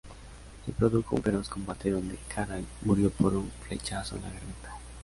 [0.65, 4.79] Se produjo un feroz combate donde Harald murió por un flechazo en la garganta.